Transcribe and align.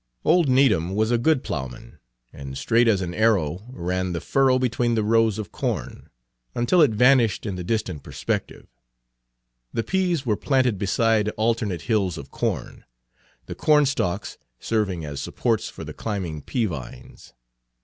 Old 0.25 0.49
Needham 0.49 0.95
was 0.95 1.11
a 1.11 1.19
good 1.19 1.43
ploughman, 1.43 1.99
and 2.33 2.57
straight 2.57 2.87
as 2.87 3.01
an 3.01 3.13
arrow 3.13 3.67
ran 3.69 4.13
the 4.13 4.19
furrow 4.19 4.57
between 4.57 4.95
the 4.95 5.03
rows 5.03 5.37
of 5.37 5.51
corn, 5.51 6.09
until 6.55 6.81
it 6.81 6.89
vanished 6.89 7.45
in 7.45 7.53
the 7.53 7.63
distant 7.63 8.01
perspective. 8.01 8.65
The 9.71 9.83
peas 9.83 10.25
were 10.25 10.35
planted 10.35 10.79
beside 10.79 11.29
alternate 11.37 11.83
hills 11.83 12.17
of 12.17 12.31
corn, 12.31 12.83
the 13.45 13.53
corn 13.53 13.85
stalks 13.85 14.39
serving 14.59 15.05
as 15.05 15.21
supports 15.21 15.69
for 15.69 15.83
the 15.83 15.93
climbing 15.93 16.41
pea 16.41 16.65
vines. 16.65 17.33